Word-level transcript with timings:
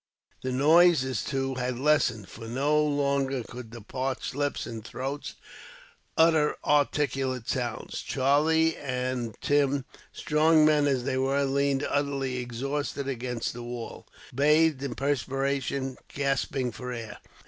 The 0.41 0.51
noises, 0.51 1.23
too, 1.23 1.53
had 1.53 1.77
lessened, 1.77 2.27
for 2.27 2.47
no 2.47 2.83
longer 2.83 3.43
could 3.43 3.69
the 3.69 3.81
parched 3.81 4.33
lips 4.33 4.65
and 4.65 4.83
throats 4.83 5.35
utter 6.17 6.57
articulate 6.65 7.47
sounds. 7.47 8.01
Charlie 8.01 8.75
and 8.77 9.35
Tim, 9.41 9.85
strong 10.11 10.65
men 10.65 10.87
as 10.87 11.03
they 11.03 11.17
were, 11.19 11.43
leaned 11.43 11.85
utterly 11.87 12.37
exhausted 12.37 13.07
against 13.07 13.53
the 13.53 13.61
wall, 13.61 14.07
bathed 14.33 14.81
in 14.81 14.95
perspiration, 14.95 15.97
gasping 16.11 16.71
for 16.71 16.91
air. 16.91 17.19